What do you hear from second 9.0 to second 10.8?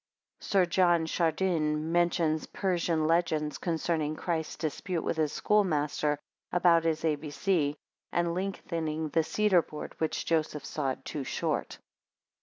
the cedar board which Joseph